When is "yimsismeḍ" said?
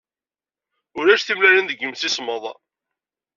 1.81-2.43